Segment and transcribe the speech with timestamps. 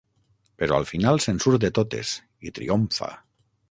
[0.61, 2.17] Però al final se'n surt de totes,
[2.49, 3.17] i triomfa.